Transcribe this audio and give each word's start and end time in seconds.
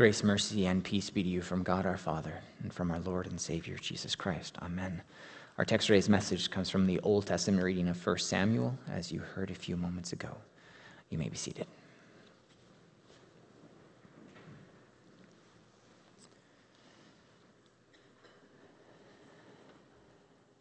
Grace, 0.00 0.24
mercy, 0.24 0.64
and 0.64 0.82
peace 0.82 1.10
be 1.10 1.22
to 1.22 1.28
you 1.28 1.42
from 1.42 1.62
God 1.62 1.84
our 1.84 1.98
Father 1.98 2.40
and 2.62 2.72
from 2.72 2.90
our 2.90 3.00
Lord 3.00 3.26
and 3.26 3.38
Savior 3.38 3.76
Jesus 3.76 4.14
Christ. 4.14 4.56
Amen. 4.62 5.02
Our 5.58 5.64
text 5.66 5.88
today's 5.88 6.08
message 6.08 6.50
comes 6.50 6.70
from 6.70 6.86
the 6.86 6.98
Old 7.00 7.26
Testament 7.26 7.62
reading 7.62 7.86
of 7.86 8.06
1 8.06 8.16
Samuel, 8.16 8.78
as 8.90 9.12
you 9.12 9.20
heard 9.20 9.50
a 9.50 9.54
few 9.54 9.76
moments 9.76 10.14
ago. 10.14 10.34
You 11.10 11.18
may 11.18 11.28
be 11.28 11.36
seated. 11.36 11.66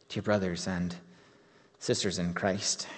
Dear 0.09 0.23
brothers 0.23 0.67
and 0.67 0.93
sisters 1.79 2.19
in 2.19 2.33
Christ, 2.33 2.89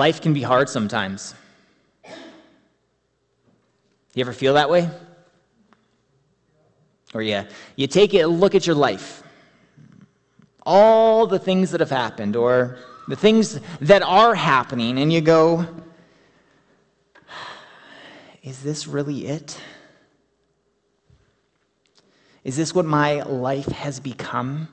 Life 0.00 0.22
can 0.22 0.32
be 0.32 0.40
hard 0.40 0.70
sometimes. 0.70 1.34
You 4.14 4.22
ever 4.22 4.32
feel 4.32 4.54
that 4.54 4.70
way? 4.70 4.88
Or 7.12 7.20
yeah, 7.20 7.44
you 7.76 7.86
take 7.86 8.14
a 8.14 8.24
look 8.24 8.54
at 8.54 8.66
your 8.66 8.76
life. 8.76 9.22
All 10.64 11.26
the 11.26 11.38
things 11.38 11.70
that 11.72 11.80
have 11.80 11.90
happened, 11.90 12.34
or 12.34 12.78
the 13.08 13.14
things 13.14 13.60
that 13.82 14.00
are 14.00 14.34
happening, 14.34 14.96
and 14.96 15.12
you 15.12 15.20
go, 15.20 15.66
is 18.42 18.62
this 18.62 18.86
really 18.86 19.26
it? 19.26 19.60
Is 22.42 22.56
this 22.56 22.74
what 22.74 22.86
my 22.86 23.20
life 23.24 23.66
has 23.66 24.00
become? 24.00 24.66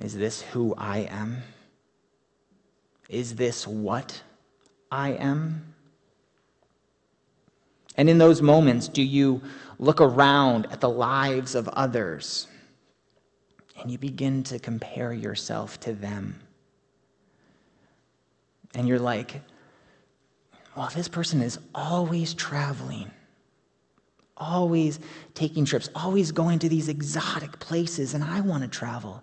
Is 0.00 0.16
this 0.16 0.42
who 0.42 0.72
I 0.78 0.98
am? 1.10 1.42
Is 3.08 3.34
this 3.34 3.66
what 3.66 4.22
I 4.90 5.10
am? 5.12 5.74
And 7.96 8.08
in 8.08 8.18
those 8.18 8.42
moments, 8.42 8.86
do 8.86 9.02
you 9.02 9.42
look 9.78 10.00
around 10.00 10.66
at 10.70 10.80
the 10.80 10.88
lives 10.88 11.54
of 11.54 11.68
others 11.68 12.46
and 13.80 13.90
you 13.90 13.98
begin 13.98 14.42
to 14.44 14.58
compare 14.58 15.12
yourself 15.12 15.80
to 15.80 15.94
them? 15.94 16.38
And 18.74 18.86
you're 18.86 18.98
like, 18.98 19.40
well, 20.76 20.90
this 20.94 21.08
person 21.08 21.40
is 21.40 21.58
always 21.74 22.34
traveling, 22.34 23.10
always 24.36 25.00
taking 25.34 25.64
trips, 25.64 25.88
always 25.94 26.30
going 26.30 26.60
to 26.60 26.68
these 26.68 26.88
exotic 26.88 27.58
places, 27.58 28.14
and 28.14 28.22
I 28.22 28.42
want 28.42 28.62
to 28.62 28.68
travel 28.68 29.22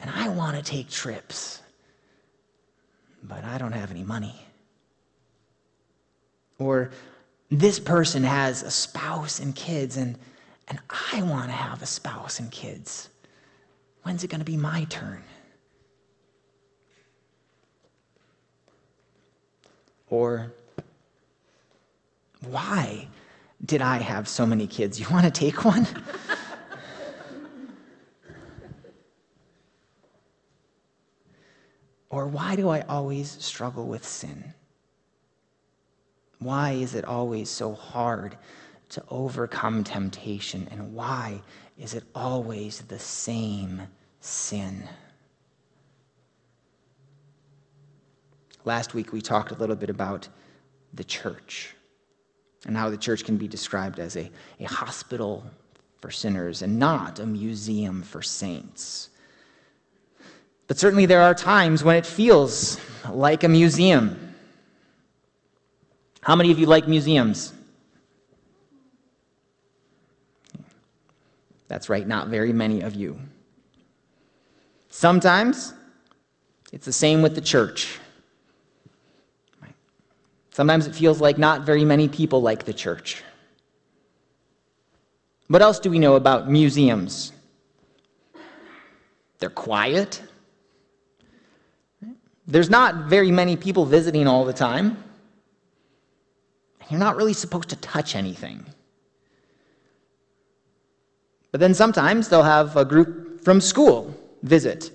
and 0.00 0.10
I 0.10 0.28
want 0.28 0.56
to 0.56 0.62
take 0.62 0.90
trips 0.90 1.62
but 3.22 3.44
I 3.44 3.58
don't 3.58 3.72
have 3.72 3.90
any 3.90 4.02
money. 4.02 4.34
Or 6.58 6.90
this 7.50 7.78
person 7.78 8.22
has 8.24 8.62
a 8.62 8.70
spouse 8.70 9.40
and 9.40 9.54
kids, 9.54 9.96
and, 9.96 10.18
and 10.68 10.78
I 11.12 11.22
want 11.22 11.46
to 11.46 11.52
have 11.52 11.82
a 11.82 11.86
spouse 11.86 12.38
and 12.38 12.50
kids. 12.50 13.08
When's 14.02 14.24
it 14.24 14.28
going 14.28 14.40
to 14.40 14.44
be 14.44 14.56
my 14.56 14.84
turn? 14.84 15.22
Or 20.08 20.52
why 22.48 23.08
did 23.64 23.82
I 23.82 23.98
have 23.98 24.28
so 24.28 24.46
many 24.46 24.66
kids? 24.66 24.98
You 24.98 25.06
want 25.10 25.24
to 25.24 25.30
take 25.30 25.64
one? 25.64 25.86
Or 32.10 32.26
why 32.26 32.56
do 32.56 32.68
I 32.68 32.80
always 32.82 33.30
struggle 33.42 33.86
with 33.86 34.04
sin? 34.04 34.52
Why 36.40 36.72
is 36.72 36.94
it 36.94 37.04
always 37.04 37.48
so 37.48 37.72
hard 37.72 38.36
to 38.90 39.04
overcome 39.08 39.84
temptation? 39.84 40.66
And 40.70 40.92
why 40.92 41.40
is 41.78 41.94
it 41.94 42.04
always 42.14 42.80
the 42.80 42.98
same 42.98 43.82
sin? 44.20 44.88
Last 48.64 48.92
week 48.92 49.12
we 49.12 49.20
talked 49.20 49.52
a 49.52 49.56
little 49.56 49.76
bit 49.76 49.90
about 49.90 50.28
the 50.92 51.04
church 51.04 51.76
and 52.66 52.76
how 52.76 52.90
the 52.90 52.96
church 52.96 53.24
can 53.24 53.36
be 53.36 53.48
described 53.48 54.00
as 54.00 54.16
a, 54.16 54.30
a 54.58 54.64
hospital 54.64 55.44
for 56.00 56.10
sinners 56.10 56.62
and 56.62 56.78
not 56.78 57.20
a 57.20 57.26
museum 57.26 58.02
for 58.02 58.20
saints. 58.20 59.10
But 60.70 60.78
certainly 60.78 61.04
there 61.04 61.20
are 61.20 61.34
times 61.34 61.82
when 61.82 61.96
it 61.96 62.06
feels 62.06 62.78
like 63.10 63.42
a 63.42 63.48
museum. 63.48 64.36
How 66.20 66.36
many 66.36 66.52
of 66.52 66.60
you 66.60 66.66
like 66.66 66.86
museums? 66.86 67.52
That's 71.66 71.88
right, 71.88 72.06
not 72.06 72.28
very 72.28 72.52
many 72.52 72.82
of 72.82 72.94
you. 72.94 73.18
Sometimes 74.90 75.74
it's 76.70 76.86
the 76.86 76.92
same 76.92 77.20
with 77.20 77.34
the 77.34 77.40
church. 77.40 77.98
Sometimes 80.52 80.86
it 80.86 80.94
feels 80.94 81.20
like 81.20 81.36
not 81.36 81.62
very 81.62 81.84
many 81.84 82.06
people 82.06 82.42
like 82.42 82.64
the 82.64 82.72
church. 82.72 83.24
What 85.48 85.62
else 85.62 85.80
do 85.80 85.90
we 85.90 85.98
know 85.98 86.14
about 86.14 86.48
museums? 86.48 87.32
They're 89.40 89.50
quiet. 89.50 90.22
There's 92.50 92.68
not 92.68 93.06
very 93.06 93.30
many 93.30 93.56
people 93.56 93.86
visiting 93.86 94.26
all 94.26 94.44
the 94.44 94.52
time. 94.52 95.02
You're 96.90 96.98
not 96.98 97.16
really 97.16 97.32
supposed 97.32 97.68
to 97.68 97.76
touch 97.76 98.16
anything. 98.16 98.66
But 101.52 101.60
then 101.60 101.74
sometimes 101.74 102.28
they'll 102.28 102.42
have 102.42 102.76
a 102.76 102.84
group 102.84 103.44
from 103.44 103.60
school 103.60 104.14
visit 104.42 104.90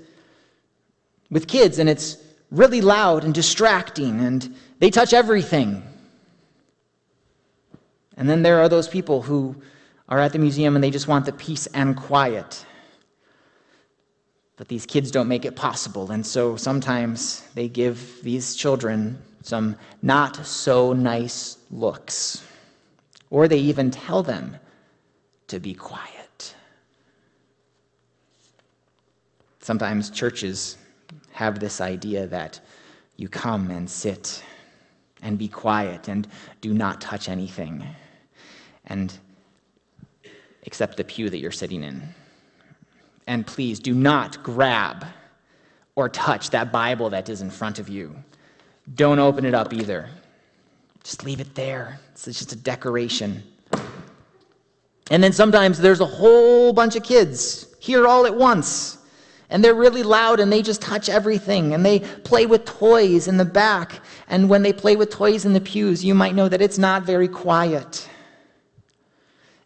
with 1.29 1.47
kids, 1.47 1.79
and 1.79 1.89
it's 1.89 2.17
really 2.51 2.81
loud 2.81 3.23
and 3.23 3.33
distracting, 3.33 4.19
and 4.19 4.55
they 4.79 4.89
touch 4.89 5.13
everything. 5.13 5.81
And 8.17 8.29
then 8.29 8.44
there 8.44 8.59
are 8.59 8.69
those 8.69 8.88
people 8.88 9.21
who 9.21 9.55
are 10.09 10.19
at 10.19 10.33
the 10.33 10.39
museum 10.39 10.75
and 10.75 10.83
they 10.83 10.91
just 10.91 11.07
want 11.07 11.25
the 11.25 11.33
peace 11.33 11.67
and 11.67 11.97
quiet. 11.97 12.65
But 14.57 14.67
these 14.67 14.85
kids 14.85 15.11
don't 15.11 15.27
make 15.27 15.45
it 15.45 15.55
possible. 15.55 16.11
And 16.11 16.25
so 16.25 16.55
sometimes 16.55 17.41
they 17.55 17.67
give 17.67 18.23
these 18.23 18.55
children 18.55 19.21
some 19.41 19.75
not 20.01 20.45
so 20.45 20.93
nice 20.93 21.57
looks. 21.71 22.43
Or 23.29 23.47
they 23.47 23.59
even 23.59 23.91
tell 23.91 24.23
them 24.23 24.57
to 25.47 25.59
be 25.59 25.73
quiet. 25.73 26.55
Sometimes 29.59 30.09
churches 30.09 30.77
have 31.31 31.59
this 31.59 31.81
idea 31.81 32.27
that 32.27 32.59
you 33.17 33.27
come 33.27 33.71
and 33.71 33.89
sit 33.89 34.44
and 35.21 35.38
be 35.38 35.47
quiet 35.47 36.07
and 36.07 36.27
do 36.61 36.73
not 36.73 37.01
touch 37.01 37.29
anything 37.29 37.85
and 38.88 39.17
except 40.63 40.97
the 40.97 41.03
pew 41.03 41.29
that 41.29 41.39
you're 41.39 41.51
sitting 41.51 41.83
in. 41.83 42.01
And 43.28 43.46
please 43.46 43.80
do 43.80 43.94
not 43.94 44.44
grab 44.44 45.06
or 45.96 46.09
touch 46.09 46.52
that 46.52 46.72
Bible 46.72 47.09
that 47.12 47.30
is 47.30 47.41
in 47.41 47.50
front 47.50 47.80
of 47.80 47.90
you. 47.90 48.16
Don't 48.94 49.19
open 49.19 49.46
it 49.46 49.53
up 49.53 49.74
either. 49.74 50.09
Just 51.03 51.24
leave 51.24 51.40
it 51.40 51.56
there. 51.56 52.00
It's 52.12 52.25
just 52.25 52.52
a 52.52 52.56
decoration. 52.56 53.44
And 55.12 55.24
then 55.24 55.34
sometimes 55.34 55.80
there's 55.80 56.02
a 56.02 56.06
whole 56.06 56.74
bunch 56.74 56.96
of 56.96 57.03
kids 57.03 57.68
here 57.80 58.08
all 58.08 58.25
at 58.25 58.36
once. 58.36 58.97
And 59.50 59.63
they're 59.63 59.75
really 59.75 60.02
loud 60.02 60.40
and 60.40 60.52
they 60.52 60.63
just 60.63 60.81
touch 60.81 61.07
everything. 61.07 61.74
And 61.74 61.86
they 61.86 62.00
play 62.00 62.48
with 62.48 62.66
toys 62.66 63.28
in 63.28 63.38
the 63.38 63.45
back. 63.45 64.01
And 64.28 64.50
when 64.50 64.63
they 64.63 64.74
play 64.74 64.95
with 64.95 65.12
toys 65.12 65.45
in 65.45 65.54
the 65.54 65.62
pews, 65.62 66.04
you 66.04 66.16
might 66.16 66.33
know 66.33 66.50
that 66.50 66.62
it's 66.62 66.80
not 66.80 67.04
very 67.04 67.28
quiet. 67.28 68.10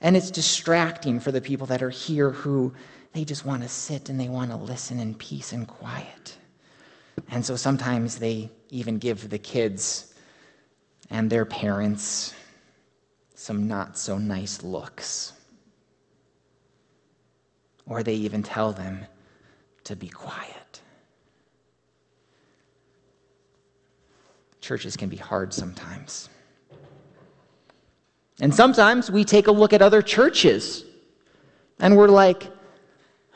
And 0.01 0.17
it's 0.17 0.31
distracting 0.31 1.19
for 1.19 1.31
the 1.31 1.41
people 1.41 1.67
that 1.67 1.81
are 1.81 1.89
here 1.89 2.31
who 2.31 2.73
they 3.19 3.25
just 3.25 3.43
want 3.43 3.61
to 3.61 3.67
sit 3.67 4.07
and 4.07 4.17
they 4.17 4.29
want 4.29 4.49
to 4.49 4.55
listen 4.55 4.97
in 4.97 5.13
peace 5.13 5.51
and 5.51 5.67
quiet. 5.67 6.37
And 7.29 7.45
so 7.45 7.57
sometimes 7.57 8.17
they 8.17 8.49
even 8.69 8.97
give 8.97 9.29
the 9.29 9.37
kids 9.37 10.13
and 11.09 11.29
their 11.29 11.43
parents 11.43 12.33
some 13.35 13.67
not 13.67 13.97
so 13.97 14.17
nice 14.17 14.63
looks. 14.63 15.33
Or 17.85 18.03
they 18.03 18.13
even 18.13 18.41
tell 18.41 18.71
them 18.71 19.05
to 19.83 19.97
be 19.97 20.07
quiet. 20.07 20.79
Churches 24.61 24.95
can 24.95 25.09
be 25.09 25.17
hard 25.17 25.53
sometimes. 25.53 26.29
And 28.39 28.55
sometimes 28.55 29.11
we 29.11 29.25
take 29.25 29.47
a 29.47 29.51
look 29.51 29.73
at 29.73 29.81
other 29.81 30.01
churches 30.01 30.85
and 31.81 31.97
we're 31.97 32.07
like, 32.07 32.49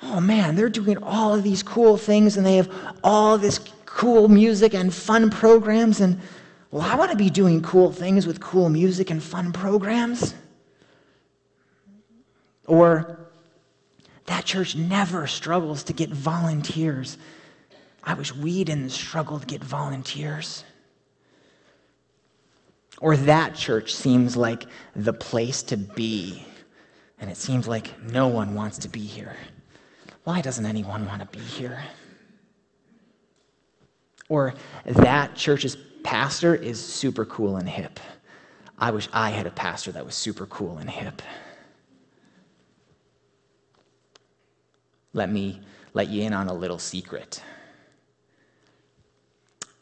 oh 0.05 0.19
man, 0.19 0.55
they're 0.55 0.69
doing 0.69 0.97
all 1.03 1.33
of 1.33 1.43
these 1.43 1.63
cool 1.63 1.97
things 1.97 2.37
and 2.37 2.45
they 2.45 2.57
have 2.57 2.71
all 3.03 3.37
this 3.37 3.59
cool 3.85 4.27
music 4.27 4.73
and 4.73 4.93
fun 4.93 5.29
programs, 5.29 6.01
and 6.01 6.19
well, 6.71 6.81
I 6.81 6.95
want 6.95 7.11
to 7.11 7.17
be 7.17 7.29
doing 7.29 7.61
cool 7.61 7.91
things 7.91 8.25
with 8.25 8.39
cool 8.39 8.69
music 8.69 9.11
and 9.11 9.21
fun 9.21 9.53
programs. 9.53 10.33
Or 12.65 13.19
that 14.25 14.45
church 14.45 14.75
never 14.75 15.27
struggles 15.27 15.83
to 15.83 15.93
get 15.93 16.09
volunteers. 16.09 17.17
I 18.03 18.15
wish 18.15 18.33
we 18.33 18.63
didn't 18.63 18.89
struggle 18.89 19.39
to 19.39 19.45
get 19.45 19.63
volunteers. 19.63 20.63
Or 22.99 23.15
that 23.15 23.53
church 23.53 23.93
seems 23.93 24.35
like 24.35 24.65
the 24.95 25.13
place 25.13 25.61
to 25.63 25.77
be, 25.77 26.43
and 27.19 27.29
it 27.29 27.37
seems 27.37 27.67
like 27.67 28.01
no 28.01 28.27
one 28.27 28.55
wants 28.55 28.79
to 28.79 28.89
be 28.89 29.01
here. 29.01 29.35
Why 30.23 30.41
doesn't 30.41 30.65
anyone 30.65 31.05
want 31.05 31.19
to 31.19 31.37
be 31.37 31.43
here? 31.43 31.83
Or 34.29 34.53
that 34.85 35.35
church's 35.35 35.75
pastor 36.03 36.55
is 36.55 36.83
super 36.83 37.25
cool 37.25 37.57
and 37.57 37.67
hip. 37.67 37.99
I 38.77 38.91
wish 38.91 39.09
I 39.13 39.31
had 39.31 39.47
a 39.47 39.51
pastor 39.51 39.91
that 39.91 40.05
was 40.05 40.15
super 40.15 40.45
cool 40.45 40.77
and 40.77 40.89
hip. 40.89 41.21
Let 45.13 45.29
me 45.29 45.61
let 45.93 46.09
you 46.09 46.23
in 46.23 46.33
on 46.33 46.47
a 46.47 46.53
little 46.53 46.79
secret. 46.79 47.41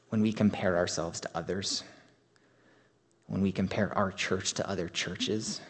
When 0.10 0.22
we 0.22 0.34
compare 0.34 0.76
ourselves 0.76 1.22
to 1.22 1.30
others, 1.34 1.84
when 3.28 3.42
we 3.42 3.52
compare 3.52 3.98
our 3.98 4.12
church 4.12 4.54
to 4.56 4.70
other 4.70 4.90
churches, 4.90 5.62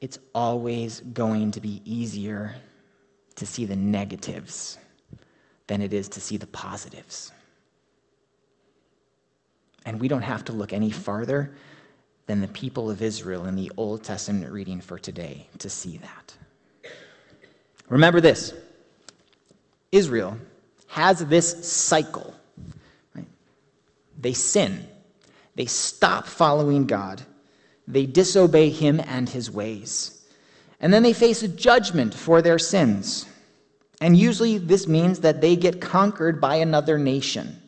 it's 0.00 0.18
always 0.34 1.00
going 1.00 1.50
to 1.52 1.60
be 1.60 1.82
easier 1.84 2.54
to 3.36 3.46
see 3.46 3.64
the 3.64 3.76
negatives 3.76 4.78
than 5.66 5.82
it 5.82 5.92
is 5.92 6.08
to 6.10 6.20
see 6.20 6.36
the 6.36 6.46
positives. 6.46 7.32
And 9.84 10.00
we 10.00 10.08
don't 10.08 10.22
have 10.22 10.44
to 10.46 10.52
look 10.52 10.72
any 10.72 10.90
farther 10.90 11.54
than 12.26 12.40
the 12.40 12.48
people 12.48 12.90
of 12.90 13.02
Israel 13.02 13.46
in 13.46 13.54
the 13.54 13.70
Old 13.76 14.02
Testament 14.02 14.52
reading 14.52 14.80
for 14.80 14.98
today 14.98 15.46
to 15.58 15.70
see 15.70 15.98
that. 15.98 16.36
Remember 17.88 18.20
this 18.20 18.52
Israel 19.92 20.38
has 20.88 21.24
this 21.26 21.66
cycle. 21.66 22.34
Right? 23.14 23.26
They 24.20 24.32
sin, 24.32 24.86
they 25.54 25.66
stop 25.66 26.26
following 26.26 26.86
God, 26.86 27.22
they 27.86 28.06
disobey 28.06 28.70
Him 28.70 29.00
and 29.06 29.28
His 29.28 29.50
ways. 29.50 30.15
And 30.80 30.92
then 30.92 31.02
they 31.02 31.12
face 31.12 31.42
a 31.42 31.48
judgment 31.48 32.14
for 32.14 32.42
their 32.42 32.58
sins. 32.58 33.26
And 34.00 34.16
usually 34.16 34.58
this 34.58 34.86
means 34.86 35.20
that 35.20 35.40
they 35.40 35.56
get 35.56 35.80
conquered 35.80 36.40
by 36.40 36.56
another 36.56 36.98
nation. 36.98 37.60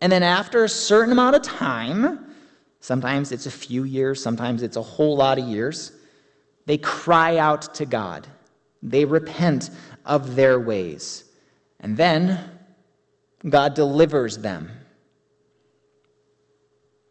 And 0.00 0.10
then 0.10 0.22
after 0.22 0.64
a 0.64 0.68
certain 0.68 1.12
amount 1.12 1.36
of 1.36 1.42
time, 1.42 2.34
sometimes 2.80 3.32
it's 3.32 3.46
a 3.46 3.50
few 3.50 3.84
years, 3.84 4.22
sometimes 4.22 4.62
it's 4.62 4.76
a 4.76 4.82
whole 4.82 5.16
lot 5.16 5.38
of 5.38 5.46
years, 5.46 5.92
they 6.66 6.78
cry 6.78 7.36
out 7.36 7.74
to 7.74 7.86
God. 7.86 8.26
They 8.82 9.04
repent 9.04 9.70
of 10.04 10.34
their 10.34 10.58
ways. 10.58 11.24
And 11.80 11.96
then 11.96 12.50
God 13.48 13.74
delivers 13.74 14.38
them. 14.38 14.70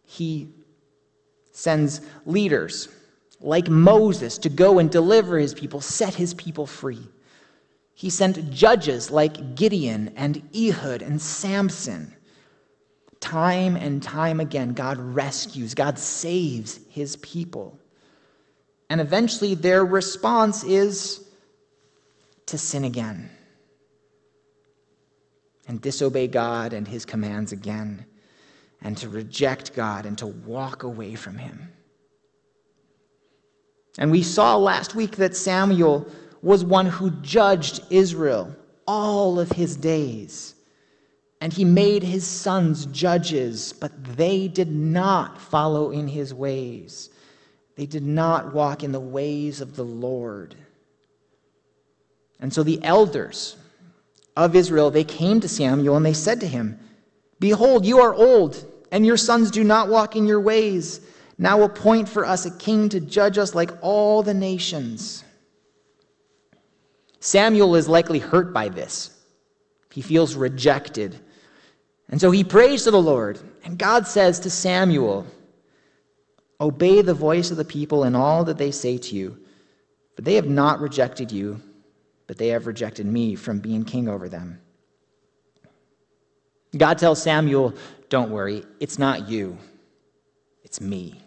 He 0.04 0.50
sends 1.52 2.02
leaders 2.26 2.90
like 3.42 3.70
Moses 3.70 4.38
to 4.40 4.50
go 4.50 4.80
and 4.80 4.90
deliver 4.90 5.38
his 5.38 5.54
people, 5.54 5.82
set 5.82 6.14
his 6.14 6.34
people 6.34 6.66
free. 6.66 7.08
He 7.94 8.10
sent 8.10 8.52
judges 8.52 9.12
like 9.12 9.56
Gideon 9.56 10.14
and 10.16 10.42
Ehud 10.56 11.02
and 11.02 11.22
Samson. 11.22 12.16
Time 13.20 13.76
and 13.76 14.02
time 14.02 14.40
again, 14.40 14.74
God 14.74 14.98
rescues, 14.98 15.76
God 15.76 16.00
saves 16.00 16.80
his 16.90 17.16
people. 17.18 17.78
And 18.90 19.00
eventually, 19.00 19.56
their 19.56 19.86
response 19.86 20.64
is 20.64 21.24
to 22.48 22.58
sin 22.58 22.84
again 22.84 23.30
and 25.68 25.80
disobey 25.80 26.28
God 26.28 26.74
and 26.74 26.88
his 26.88 27.06
commands 27.06 27.52
again, 27.54 28.06
and 28.82 28.98
to 28.98 29.08
reject 29.08 29.74
God 29.74 30.06
and 30.06 30.18
to 30.18 30.28
walk 30.28 30.84
away 30.84 31.16
from 31.16 31.38
him. 31.38 31.72
And 33.98 34.12
we 34.12 34.24
saw 34.24 34.56
last 34.58 34.96
week 34.96 35.18
that 35.18 35.36
Samuel 35.36 36.08
was 36.42 36.64
one 36.64 36.86
who 36.86 37.12
judged 37.22 37.84
Israel 37.90 38.56
all 38.88 39.40
of 39.40 39.52
his 39.52 39.76
days. 39.76 40.56
And 41.40 41.52
he 41.52 41.66
made 41.66 42.04
his 42.04 42.26
sons 42.26 42.86
judges, 42.88 43.74
but 43.74 43.92
they 44.16 44.48
did 44.48 44.72
not 44.72 45.42
follow 45.42 45.92
in 45.92 46.08
his 46.08 46.34
ways. 46.34 47.10
They 47.76 47.86
did 47.86 48.06
not 48.06 48.54
walk 48.54 48.84
in 48.84 48.92
the 48.92 49.00
ways 49.00 49.60
of 49.60 49.76
the 49.76 49.84
Lord. 49.84 50.56
And 52.40 52.54
so 52.54 52.64
the 52.64 52.84
elders 52.84 53.56
of 54.38 54.56
Israel, 54.56 54.92
they 54.92 55.04
came 55.04 55.40
to 55.40 55.50
Samuel 55.50 55.98
and 55.98 56.06
they 56.06 56.14
said 56.14 56.40
to 56.42 56.48
him, 56.48 56.80
Behold, 57.40 57.86
you 57.86 58.00
are 58.00 58.14
old, 58.14 58.64
and 58.92 59.06
your 59.06 59.18
sons 59.18 59.52
do 59.52 59.64
not 59.64 59.90
walk 59.90 60.16
in 60.16 60.28
your 60.28 60.40
ways. 60.40 61.02
Now 61.42 61.64
appoint 61.64 62.08
for 62.08 62.26
us 62.26 62.46
a 62.46 62.58
king 62.58 62.88
to 62.90 63.02
judge 63.02 63.38
us 63.38 63.54
like 63.54 63.72
all 63.82 64.24
the 64.24 64.34
nations. 64.34 65.26
Samuel 67.20 67.76
is 67.76 67.90
likely 67.90 68.20
hurt 68.20 68.54
by 68.54 68.70
this. 68.70 69.12
He 69.92 70.02
feels 70.02 70.36
rejected. 70.36 71.20
And 72.08 72.22
so 72.22 72.32
he 72.32 72.46
prays 72.46 72.84
to 72.84 72.92
the 72.92 73.02
Lord. 73.02 73.40
And 73.66 73.78
God 73.78 74.08
says 74.08 74.40
to 74.40 74.50
Samuel, 74.50 75.28
Obey 76.62 77.02
the 77.02 77.14
voice 77.14 77.52
of 77.52 77.58
the 77.58 77.66
people 77.66 78.06
in 78.06 78.16
all 78.16 78.46
that 78.46 78.58
they 78.58 78.72
say 78.72 78.98
to 78.98 79.16
you, 79.16 79.38
for 80.16 80.22
they 80.22 80.36
have 80.36 80.48
not 80.48 80.80
rejected 80.80 81.30
you 81.30 81.60
but 82.32 82.38
they 82.38 82.48
have 82.48 82.66
rejected 82.66 83.06
me 83.06 83.36
from 83.36 83.60
being 83.60 83.84
king 83.84 84.08
over 84.08 84.30
them. 84.30 84.58
God 86.78 86.98
tells 86.98 87.22
Samuel, 87.22 87.74
Don't 88.08 88.32
worry, 88.32 88.64
it's 88.80 88.98
not 88.98 89.28
you, 89.28 89.58
it's 90.64 90.80
me. 90.80 91.22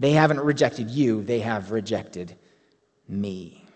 They 0.00 0.12
haven't 0.12 0.40
rejected 0.40 0.90
you, 0.90 1.22
they 1.22 1.40
have 1.40 1.70
rejected 1.70 2.34
me. 3.06 3.66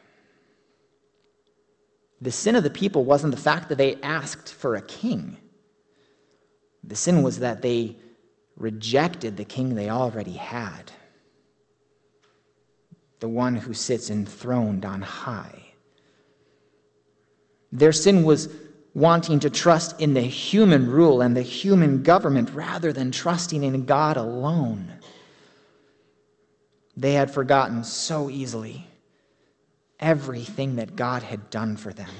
The 2.22 2.32
sin 2.32 2.56
of 2.56 2.64
the 2.64 2.70
people 2.70 3.04
wasn't 3.04 3.34
the 3.34 3.40
fact 3.40 3.68
that 3.68 3.76
they 3.76 3.96
asked 3.96 4.52
for 4.52 4.74
a 4.74 4.80
king. 4.80 5.36
The 6.82 6.96
sin 6.96 7.22
was 7.22 7.40
that 7.40 7.60
they 7.60 7.96
rejected 8.56 9.36
the 9.36 9.44
king 9.44 9.74
they 9.74 9.90
already 9.90 10.32
had, 10.32 10.90
the 13.20 13.28
one 13.28 13.56
who 13.56 13.74
sits 13.74 14.08
enthroned 14.08 14.86
on 14.86 15.02
high. 15.02 15.62
Their 17.70 17.92
sin 17.92 18.24
was 18.24 18.48
wanting 18.94 19.40
to 19.40 19.50
trust 19.50 20.00
in 20.00 20.14
the 20.14 20.22
human 20.22 20.90
rule 20.90 21.20
and 21.20 21.36
the 21.36 21.42
human 21.42 22.02
government 22.02 22.48
rather 22.54 22.94
than 22.94 23.10
trusting 23.10 23.62
in 23.62 23.84
God 23.84 24.16
alone. 24.16 24.93
They 26.96 27.14
had 27.14 27.30
forgotten 27.30 27.84
so 27.84 28.30
easily 28.30 28.86
everything 29.98 30.76
that 30.76 30.96
God 30.96 31.22
had 31.22 31.50
done 31.50 31.76
for 31.76 31.92
them, 31.92 32.10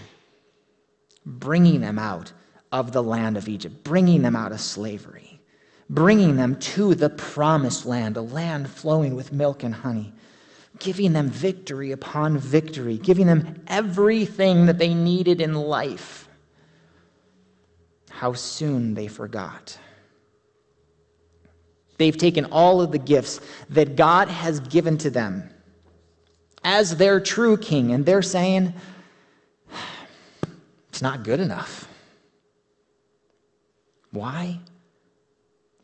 bringing 1.24 1.80
them 1.80 1.98
out 1.98 2.32
of 2.72 2.92
the 2.92 3.02
land 3.02 3.36
of 3.36 3.48
Egypt, 3.48 3.84
bringing 3.84 4.22
them 4.22 4.34
out 4.34 4.52
of 4.52 4.60
slavery, 4.60 5.40
bringing 5.88 6.36
them 6.36 6.56
to 6.56 6.94
the 6.94 7.10
promised 7.10 7.86
land, 7.86 8.16
a 8.16 8.22
land 8.22 8.68
flowing 8.68 9.14
with 9.14 9.32
milk 9.32 9.62
and 9.62 9.74
honey 9.74 10.12
giving 10.78 11.12
them 11.12 11.28
victory 11.28 11.92
upon 11.92 12.38
victory, 12.38 12.98
giving 12.98 13.26
them 13.26 13.62
everything 13.66 14.66
that 14.66 14.78
they 14.78 14.94
needed 14.94 15.40
in 15.40 15.54
life. 15.54 16.28
How 18.10 18.32
soon 18.32 18.94
they 18.94 19.08
forgot. 19.08 19.78
They've 22.04 22.14
taken 22.14 22.44
all 22.52 22.82
of 22.82 22.92
the 22.92 22.98
gifts 22.98 23.40
that 23.70 23.96
God 23.96 24.28
has 24.28 24.60
given 24.60 24.98
to 24.98 25.08
them 25.08 25.48
as 26.62 26.98
their 26.98 27.18
true 27.18 27.56
king, 27.56 27.92
and 27.92 28.04
they're 28.04 28.20
saying, 28.20 28.74
it's 30.90 31.00
not 31.00 31.22
good 31.22 31.40
enough. 31.40 31.88
Why? 34.10 34.58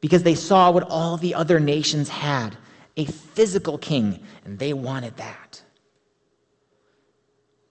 Because 0.03 0.23
they 0.23 0.35
saw 0.35 0.71
what 0.71 0.83
all 0.91 1.17
the 1.17 1.35
other 1.35 1.59
nations 1.59 2.11
had 2.11 2.55
a 2.99 3.07
physical 3.07 3.79
king, 3.79 4.21
and 4.45 4.59
they 4.59 4.75
wanted 4.75 5.17
that. 5.17 5.62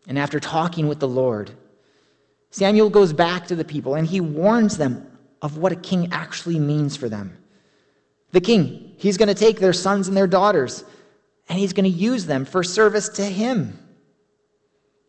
And 0.07 0.17
after 0.17 0.39
talking 0.39 0.87
with 0.87 0.99
the 0.99 1.07
Lord, 1.07 1.51
Samuel 2.49 2.89
goes 2.89 3.13
back 3.13 3.45
to 3.45 3.55
the 3.55 3.63
people 3.63 3.93
and 3.93 4.07
he 4.07 4.19
warns 4.19 4.77
them 4.77 5.05
of 5.39 5.59
what 5.59 5.71
a 5.71 5.75
king 5.75 6.09
actually 6.11 6.57
means 6.57 6.97
for 6.97 7.09
them. 7.09 7.37
The 8.31 8.41
king, 8.41 8.93
he's 8.97 9.17
going 9.17 9.27
to 9.27 9.33
take 9.33 9.59
their 9.59 9.73
sons 9.73 10.07
and 10.07 10.15
their 10.15 10.27
daughters 10.27 10.83
and 11.47 11.57
he's 11.57 11.73
going 11.73 11.91
to 11.91 11.97
use 11.97 12.27
them 12.27 12.45
for 12.45 12.63
service 12.63 13.09
to 13.09 13.23
him. 13.23 13.77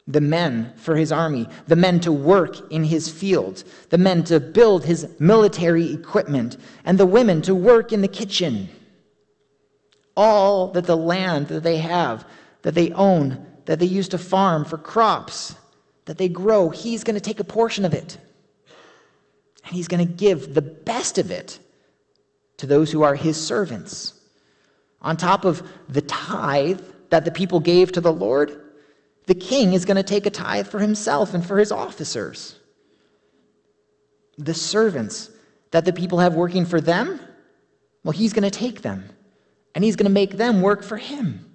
the 0.06 0.20
men 0.20 0.72
for 0.76 0.96
his 0.96 1.12
army, 1.12 1.46
the 1.68 1.76
men 1.76 2.00
to 2.00 2.10
work 2.10 2.72
in 2.72 2.84
his 2.84 3.08
fields, 3.08 3.64
the 3.90 3.98
men 3.98 4.24
to 4.24 4.40
build 4.40 4.84
his 4.84 5.08
military 5.20 5.92
equipment, 5.92 6.56
and 6.84 6.98
the 6.98 7.06
women 7.06 7.40
to 7.42 7.54
work 7.54 7.92
in 7.92 8.00
the 8.00 8.08
kitchen. 8.08 8.68
All 10.16 10.68
that 10.72 10.86
the 10.86 10.96
land 10.96 11.48
that 11.48 11.62
they 11.62 11.78
have, 11.78 12.26
that 12.62 12.74
they 12.74 12.90
own, 12.92 13.46
that 13.66 13.78
they 13.78 13.86
use 13.86 14.08
to 14.08 14.18
farm 14.18 14.64
for 14.64 14.78
crops, 14.78 15.54
that 16.06 16.18
they 16.18 16.28
grow, 16.28 16.70
he's 16.70 17.04
going 17.04 17.14
to 17.14 17.20
take 17.20 17.40
a 17.40 17.44
portion 17.44 17.84
of 17.84 17.94
it. 17.94 18.18
And 19.64 19.74
he's 19.74 19.88
going 19.88 20.04
to 20.04 20.12
give 20.12 20.54
the 20.54 20.62
best 20.62 21.18
of 21.18 21.30
it 21.30 21.58
to 22.60 22.66
those 22.66 22.92
who 22.92 23.02
are 23.02 23.14
his 23.14 23.42
servants. 23.42 24.12
On 25.00 25.16
top 25.16 25.46
of 25.46 25.66
the 25.88 26.02
tithe 26.02 26.82
that 27.08 27.24
the 27.24 27.30
people 27.30 27.58
gave 27.58 27.90
to 27.92 28.02
the 28.02 28.12
Lord, 28.12 28.60
the 29.24 29.34
king 29.34 29.72
is 29.72 29.86
going 29.86 29.96
to 29.96 30.02
take 30.02 30.26
a 30.26 30.30
tithe 30.30 30.68
for 30.68 30.78
himself 30.78 31.32
and 31.32 31.44
for 31.44 31.58
his 31.58 31.72
officers. 31.72 32.58
The 34.36 34.52
servants 34.52 35.30
that 35.70 35.86
the 35.86 35.92
people 35.94 36.18
have 36.18 36.34
working 36.34 36.66
for 36.66 36.82
them, 36.82 37.18
well, 38.04 38.12
he's 38.12 38.34
going 38.34 38.48
to 38.48 38.50
take 38.50 38.82
them 38.82 39.08
and 39.74 39.82
he's 39.82 39.96
going 39.96 40.08
to 40.08 40.12
make 40.12 40.32
them 40.32 40.60
work 40.60 40.82
for 40.82 40.98
him. 40.98 41.46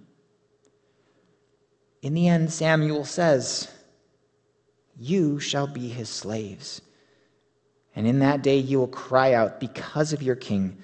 In 2.02 2.16
the 2.16 2.30
end, 2.30 2.52
Samuel 2.52 3.06
says, 3.06 3.72
You 4.98 5.40
shall 5.40 5.68
be 5.68 5.88
his 5.88 6.10
slaves. 6.10 6.82
And 7.96 8.08
in 8.08 8.20
that 8.20 8.42
day 8.42 8.58
you 8.58 8.80
will 8.80 8.88
cry 8.88 9.34
out 9.34 9.60
because 9.60 10.14
of 10.14 10.24
your 10.24 10.36
king, 10.36 10.78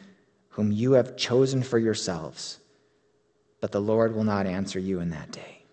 whom 0.51 0.71
you 0.71 0.93
have 0.93 1.17
chosen 1.17 1.63
for 1.63 1.79
yourselves. 1.79 2.59
But 3.59 3.71
the 3.71 3.81
Lord 3.81 4.15
will 4.15 4.23
not 4.23 4.45
answer 4.45 4.79
you 4.79 4.99
in 4.99 5.09
that 5.11 5.31
day. 5.31 5.63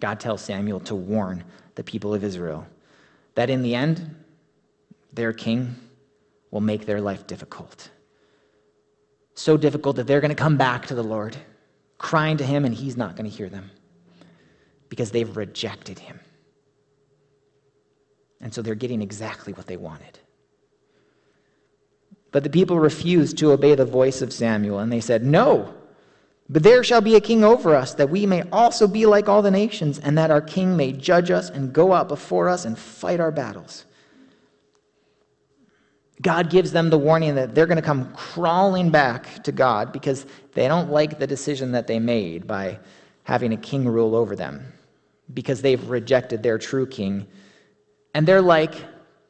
God 0.00 0.20
tells 0.20 0.42
Samuel 0.42 0.80
to 0.80 0.94
warn 0.94 1.44
the 1.76 1.84
people 1.84 2.12
of 2.12 2.24
Israel 2.24 2.66
that 3.34 3.50
in 3.50 3.62
the 3.62 3.74
end, 3.74 4.14
their 5.12 5.32
king 5.32 5.76
will 6.50 6.60
make 6.60 6.86
their 6.86 7.00
life 7.00 7.26
difficult. 7.26 7.90
So 9.34 9.56
difficult 9.56 9.96
that 9.96 10.06
they're 10.06 10.20
going 10.20 10.30
to 10.30 10.34
come 10.34 10.56
back 10.56 10.86
to 10.86 10.94
the 10.94 11.02
Lord, 11.02 11.36
crying 11.98 12.36
to 12.36 12.44
him, 12.44 12.64
and 12.64 12.74
he's 12.74 12.96
not 12.96 13.16
going 13.16 13.28
to 13.28 13.36
hear 13.36 13.48
them 13.48 13.70
because 14.88 15.10
they've 15.10 15.36
rejected 15.36 15.98
him. 15.98 16.20
And 18.40 18.52
so 18.52 18.62
they're 18.62 18.74
getting 18.74 19.02
exactly 19.02 19.52
what 19.52 19.66
they 19.66 19.76
wanted. 19.76 20.18
But 22.34 22.42
the 22.42 22.50
people 22.50 22.80
refused 22.80 23.38
to 23.38 23.52
obey 23.52 23.76
the 23.76 23.84
voice 23.84 24.20
of 24.20 24.32
Samuel, 24.32 24.80
and 24.80 24.92
they 24.92 24.98
said, 24.98 25.22
No, 25.22 25.72
but 26.48 26.64
there 26.64 26.82
shall 26.82 27.00
be 27.00 27.14
a 27.14 27.20
king 27.20 27.44
over 27.44 27.76
us, 27.76 27.94
that 27.94 28.10
we 28.10 28.26
may 28.26 28.42
also 28.50 28.88
be 28.88 29.06
like 29.06 29.28
all 29.28 29.40
the 29.40 29.52
nations, 29.52 30.00
and 30.00 30.18
that 30.18 30.32
our 30.32 30.40
king 30.40 30.76
may 30.76 30.90
judge 30.90 31.30
us 31.30 31.48
and 31.48 31.72
go 31.72 31.92
out 31.92 32.08
before 32.08 32.48
us 32.48 32.64
and 32.64 32.76
fight 32.76 33.20
our 33.20 33.30
battles. 33.30 33.84
God 36.22 36.50
gives 36.50 36.72
them 36.72 36.90
the 36.90 36.98
warning 36.98 37.36
that 37.36 37.54
they're 37.54 37.66
going 37.66 37.76
to 37.76 37.82
come 37.82 38.12
crawling 38.14 38.90
back 38.90 39.44
to 39.44 39.52
God 39.52 39.92
because 39.92 40.26
they 40.54 40.66
don't 40.66 40.90
like 40.90 41.20
the 41.20 41.28
decision 41.28 41.70
that 41.70 41.86
they 41.86 42.00
made 42.00 42.48
by 42.48 42.80
having 43.22 43.52
a 43.52 43.56
king 43.56 43.86
rule 43.86 44.16
over 44.16 44.34
them, 44.34 44.72
because 45.32 45.62
they've 45.62 45.88
rejected 45.88 46.42
their 46.42 46.58
true 46.58 46.88
king. 46.88 47.28
And 48.12 48.26
they're 48.26 48.42
like, 48.42 48.74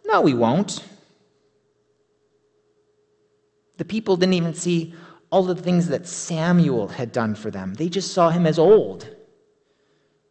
no, 0.06 0.22
we 0.22 0.32
won't. 0.32 0.82
The 3.76 3.84
people 3.84 4.16
didn't 4.16 4.34
even 4.34 4.54
see 4.54 4.94
all 5.30 5.42
the 5.42 5.54
things 5.54 5.88
that 5.88 6.06
Samuel 6.06 6.88
had 6.88 7.12
done 7.12 7.34
for 7.34 7.50
them. 7.50 7.74
They 7.74 7.88
just 7.88 8.12
saw 8.12 8.30
him 8.30 8.46
as 8.46 8.58
old. 8.58 9.08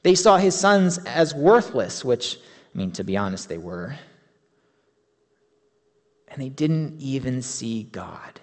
They 0.03 0.15
saw 0.15 0.37
his 0.37 0.55
sons 0.55 0.97
as 0.99 1.33
worthless, 1.33 2.05
which, 2.05 2.37
I 2.73 2.77
mean, 2.77 2.91
to 2.91 3.03
be 3.03 3.17
honest, 3.17 3.49
they 3.49 3.57
were. 3.57 3.95
And 6.29 6.41
they 6.41 6.49
didn't 6.49 7.01
even 7.01 7.41
see 7.41 7.83
God. 7.83 8.39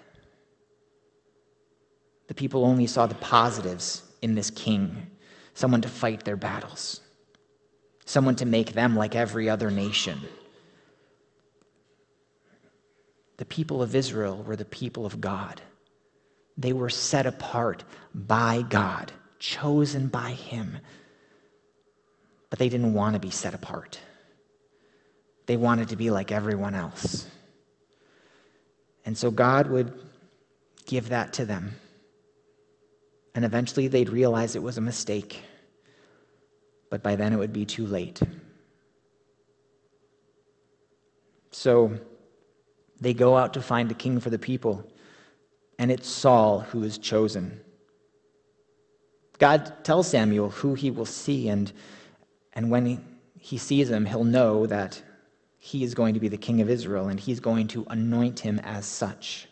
The 2.27 2.33
people 2.33 2.63
only 2.63 2.87
saw 2.87 3.07
the 3.07 3.15
positives 3.15 4.03
in 4.21 4.35
this 4.35 4.49
king 4.49 5.07
someone 5.53 5.81
to 5.81 5.89
fight 5.89 6.23
their 6.23 6.37
battles, 6.37 7.01
someone 8.05 8.35
to 8.37 8.45
make 8.45 8.73
them 8.73 8.95
like 8.95 9.15
every 9.15 9.49
other 9.49 9.69
nation. 9.69 10.19
The 13.41 13.45
people 13.45 13.81
of 13.81 13.95
Israel 13.95 14.43
were 14.43 14.55
the 14.55 14.65
people 14.65 15.03
of 15.03 15.19
God. 15.19 15.59
They 16.59 16.73
were 16.73 16.91
set 16.91 17.25
apart 17.25 17.83
by 18.13 18.61
God, 18.61 19.11
chosen 19.39 20.09
by 20.09 20.33
Him. 20.33 20.77
But 22.51 22.59
they 22.59 22.69
didn't 22.69 22.93
want 22.93 23.15
to 23.15 23.19
be 23.19 23.31
set 23.31 23.55
apart. 23.55 23.99
They 25.47 25.57
wanted 25.57 25.89
to 25.89 25.95
be 25.95 26.11
like 26.11 26.31
everyone 26.31 26.75
else. 26.75 27.25
And 29.05 29.17
so 29.17 29.31
God 29.31 29.71
would 29.71 29.91
give 30.85 31.09
that 31.09 31.33
to 31.33 31.45
them. 31.45 31.73
And 33.33 33.43
eventually 33.43 33.87
they'd 33.87 34.09
realize 34.09 34.55
it 34.55 34.61
was 34.61 34.77
a 34.77 34.81
mistake. 34.81 35.41
But 36.91 37.01
by 37.01 37.15
then 37.15 37.33
it 37.33 37.37
would 37.37 37.53
be 37.53 37.65
too 37.65 37.87
late. 37.87 38.21
So 41.49 41.99
they 43.01 43.13
go 43.13 43.35
out 43.35 43.53
to 43.55 43.61
find 43.61 43.91
a 43.91 43.95
king 43.95 44.19
for 44.19 44.29
the 44.29 44.39
people 44.39 44.87
and 45.81 45.89
it's 45.89 46.07
Saul 46.07 46.59
who 46.59 46.83
is 46.83 46.99
chosen. 46.99 47.59
God 49.39 49.83
tells 49.83 50.07
Samuel 50.07 50.51
who 50.51 50.75
he 50.75 50.91
will 50.91 51.07
see, 51.07 51.49
and, 51.49 51.73
and 52.53 52.69
when 52.69 52.85
he, 52.85 52.99
he 53.39 53.57
sees 53.57 53.89
him, 53.89 54.05
he'll 54.05 54.23
know 54.23 54.67
that 54.67 55.01
he 55.57 55.83
is 55.83 55.95
going 55.95 56.13
to 56.13 56.19
be 56.19 56.27
the 56.27 56.37
king 56.37 56.61
of 56.61 56.69
Israel, 56.69 57.07
and 57.07 57.19
he's 57.19 57.39
going 57.39 57.67
to 57.69 57.83
anoint 57.89 58.41
him 58.41 58.59
as 58.59 58.85
such. 58.85 59.47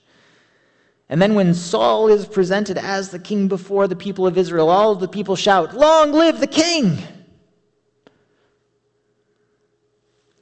And 1.10 1.20
then 1.20 1.34
when 1.34 1.56
Saul 1.56 2.10
is 2.10 2.28
presented 2.28 2.78
as 2.78 3.10
the 3.10 3.18
king 3.18 3.48
before 3.48 3.88
the 3.88 3.96
people 3.96 4.28
of 4.28 4.38
Israel, 4.38 4.70
all 4.70 4.94
the 4.94 5.08
people 5.08 5.36
shout, 5.36 5.76
Long 5.76 6.12
live 6.12 6.40
the 6.40 6.46
king! 6.46 7.00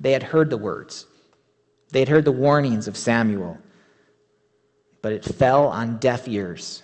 They 0.02 0.12
had 0.12 0.24
heard 0.24 0.50
the 0.50 0.58
words, 0.58 1.06
they 1.91 2.00
had 2.00 2.10
heard 2.10 2.25
the 2.25 2.32
warnings 2.32 2.88
of 2.88 2.98
Samuel 2.98 3.58
but 5.01 5.13
it 5.13 5.24
fell 5.24 5.67
on 5.67 5.98
deaf 5.98 6.27
ears 6.27 6.84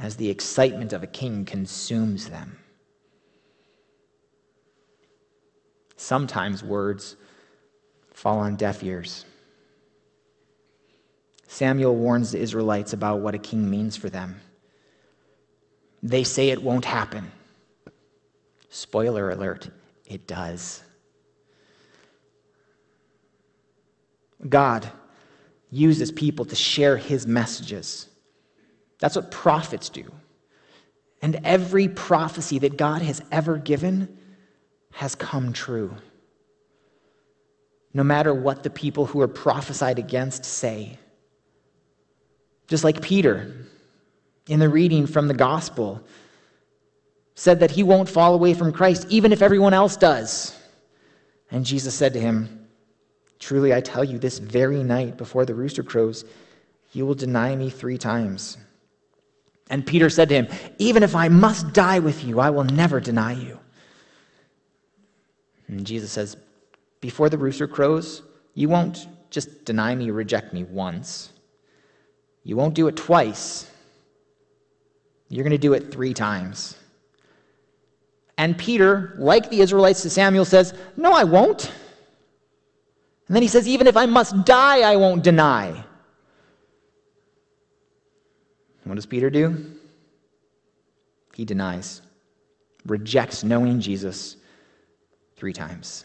as 0.00 0.16
the 0.16 0.30
excitement 0.30 0.92
of 0.92 1.02
a 1.02 1.06
king 1.08 1.44
consumes 1.44 2.28
them. 2.28 2.56
Sometimes 5.96 6.62
words 6.62 7.16
fall 8.12 8.38
on 8.38 8.56
deaf 8.56 8.82
ears. 8.82 9.24
Samuel 11.48 11.96
warns 11.96 12.30
the 12.30 12.38
Israelites 12.38 12.92
about 12.92 13.20
what 13.20 13.34
a 13.34 13.38
king 13.38 13.68
means 13.68 13.96
for 13.96 14.08
them. 14.08 14.40
They 16.02 16.22
say 16.22 16.50
it 16.50 16.62
won't 16.62 16.84
happen. 16.84 17.30
Spoiler 18.68 19.30
alert, 19.30 19.68
it 20.06 20.26
does. 20.26 20.82
God 24.48 24.90
uses 25.70 26.10
people 26.10 26.44
to 26.46 26.56
share 26.56 26.96
his 26.96 27.26
messages. 27.26 28.08
That's 28.98 29.16
what 29.16 29.30
prophets 29.30 29.88
do. 29.88 30.10
And 31.22 31.40
every 31.44 31.88
prophecy 31.88 32.58
that 32.60 32.76
God 32.76 33.02
has 33.02 33.22
ever 33.30 33.58
given 33.58 34.18
has 34.92 35.14
come 35.14 35.52
true. 35.52 35.94
No 37.92 38.02
matter 38.02 38.32
what 38.32 38.62
the 38.62 38.70
people 38.70 39.06
who 39.06 39.20
are 39.20 39.28
prophesied 39.28 39.98
against 39.98 40.44
say. 40.44 40.98
Just 42.68 42.84
like 42.84 43.02
Peter 43.02 43.52
in 44.46 44.60
the 44.60 44.68
reading 44.68 45.06
from 45.06 45.28
the 45.28 45.34
gospel 45.34 46.02
said 47.34 47.60
that 47.60 47.70
he 47.70 47.82
won't 47.82 48.08
fall 48.08 48.34
away 48.34 48.54
from 48.54 48.72
Christ 48.72 49.06
even 49.08 49.32
if 49.32 49.42
everyone 49.42 49.74
else 49.74 49.96
does. 49.96 50.56
And 51.50 51.64
Jesus 51.64 51.94
said 51.94 52.12
to 52.12 52.20
him, 52.20 52.59
Truly, 53.40 53.74
I 53.74 53.80
tell 53.80 54.04
you, 54.04 54.18
this 54.18 54.38
very 54.38 54.84
night 54.84 55.16
before 55.16 55.44
the 55.44 55.54
rooster 55.54 55.82
crows, 55.82 56.24
you 56.92 57.06
will 57.06 57.14
deny 57.14 57.56
me 57.56 57.70
three 57.70 57.98
times. 57.98 58.58
And 59.70 59.86
Peter 59.86 60.10
said 60.10 60.28
to 60.28 60.34
him, 60.34 60.48
Even 60.78 61.02
if 61.02 61.16
I 61.16 61.28
must 61.28 61.72
die 61.72 62.00
with 62.00 62.22
you, 62.22 62.38
I 62.38 62.50
will 62.50 62.64
never 62.64 63.00
deny 63.00 63.32
you. 63.32 63.58
And 65.68 65.86
Jesus 65.86 66.12
says, 66.12 66.36
Before 67.00 67.28
the 67.28 67.38
rooster 67.38 67.66
crows, 67.66 68.22
you 68.54 68.68
won't 68.68 69.06
just 69.30 69.64
deny 69.64 69.94
me, 69.94 70.10
reject 70.10 70.52
me 70.52 70.64
once. 70.64 71.32
You 72.42 72.56
won't 72.56 72.74
do 72.74 72.88
it 72.88 72.96
twice. 72.96 73.70
You're 75.28 75.44
going 75.44 75.52
to 75.52 75.58
do 75.58 75.72
it 75.74 75.92
three 75.92 76.12
times. 76.12 76.76
And 78.36 78.58
Peter, 78.58 79.14
like 79.18 79.50
the 79.50 79.60
Israelites 79.60 80.02
to 80.02 80.10
Samuel, 80.10 80.44
says, 80.44 80.74
No, 80.96 81.12
I 81.12 81.24
won't. 81.24 81.70
And 83.30 83.36
then 83.36 83.42
he 83.42 83.48
says, 83.48 83.68
Even 83.68 83.86
if 83.86 83.96
I 83.96 84.06
must 84.06 84.44
die, 84.44 84.80
I 84.80 84.96
won't 84.96 85.22
deny. 85.22 85.84
What 88.82 88.96
does 88.96 89.06
Peter 89.06 89.30
do? 89.30 89.66
He 91.36 91.44
denies 91.44 92.02
rejects 92.86 93.44
knowing 93.44 93.78
Jesus 93.78 94.36
three 95.36 95.52
times. 95.52 96.04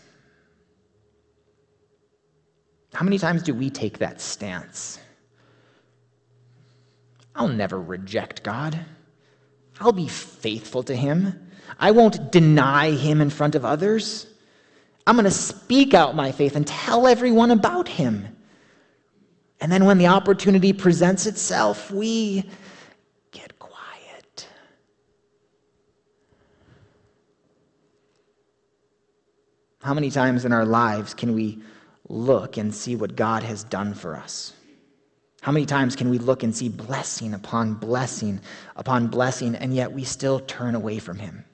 How 2.93 3.03
many 3.03 3.17
times 3.17 3.41
do 3.41 3.55
we 3.55 3.71
take 3.71 3.97
that 3.97 4.21
stance? 4.21 4.99
I'll 7.35 7.47
never 7.47 7.81
reject 7.81 8.43
God. 8.43 8.79
I'll 9.79 9.91
be 9.91 10.09
faithful 10.09 10.83
to 10.83 10.95
Him. 10.95 11.49
I 11.79 11.89
won't 11.89 12.31
deny 12.31 12.91
Him 12.91 13.19
in 13.19 13.31
front 13.31 13.55
of 13.55 13.65
others. 13.65 14.27
I'm 15.07 15.15
going 15.15 15.25
to 15.25 15.31
speak 15.31 15.93
out 15.93 16.15
my 16.15 16.31
faith 16.31 16.55
and 16.55 16.65
tell 16.65 17.05
everyone 17.07 17.51
about 17.51 17.87
Him. 17.87 18.35
And 19.61 19.71
then 19.71 19.85
when 19.85 19.97
the 19.97 20.07
opportunity 20.07 20.73
presents 20.73 21.25
itself, 21.25 21.91
we 21.91 22.43
get 23.31 23.57
quiet. 23.59 24.47
How 29.81 29.93
many 29.93 30.09
times 30.09 30.45
in 30.45 30.51
our 30.51 30.65
lives 30.65 31.13
can 31.13 31.33
we 31.33 31.61
look 32.09 32.57
and 32.57 32.73
see 32.73 32.95
what 32.95 33.15
God 33.15 33.43
has 33.43 33.63
done 33.63 33.93
for 33.93 34.15
us? 34.15 34.53
How 35.41 35.51
many 35.51 35.67
times 35.67 35.95
can 35.95 36.09
we 36.09 36.17
look 36.17 36.41
and 36.41 36.55
see 36.55 36.69
blessing 36.69 37.35
upon 37.35 37.75
blessing 37.75 38.41
upon 38.75 39.07
blessing, 39.07 39.53
and 39.53 39.75
yet 39.75 39.91
we 39.91 40.03
still 40.03 40.39
turn 40.39 40.73
away 40.73 40.97
from 40.97 41.19
Him? 41.19 41.45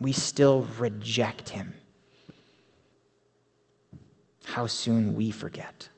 We 0.00 0.12
still 0.12 0.66
reject 0.78 1.48
Him. 1.48 1.74
How 4.44 4.66
soon 4.66 5.14
we 5.14 5.30
forget. 5.30 5.88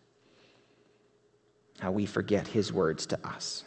How 1.80 1.90
we 1.90 2.06
forget 2.06 2.48
His 2.48 2.72
words 2.72 3.06
to 3.06 3.26
us. 3.26 3.64